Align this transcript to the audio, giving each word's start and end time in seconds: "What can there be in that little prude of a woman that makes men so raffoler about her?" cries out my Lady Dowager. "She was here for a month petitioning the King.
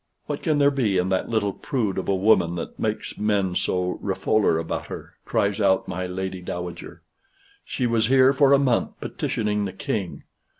"What 0.25 0.41
can 0.41 0.57
there 0.57 0.71
be 0.71 0.97
in 0.97 1.09
that 1.09 1.29
little 1.29 1.53
prude 1.53 1.99
of 1.99 2.09
a 2.09 2.15
woman 2.15 2.55
that 2.55 2.79
makes 2.79 3.19
men 3.19 3.53
so 3.53 3.99
raffoler 4.01 4.57
about 4.57 4.87
her?" 4.87 5.13
cries 5.25 5.61
out 5.61 5.87
my 5.87 6.07
Lady 6.07 6.41
Dowager. 6.41 7.03
"She 7.63 7.85
was 7.85 8.07
here 8.07 8.33
for 8.33 8.51
a 8.51 8.57
month 8.57 8.99
petitioning 8.99 9.65
the 9.65 9.73
King. 9.73 10.23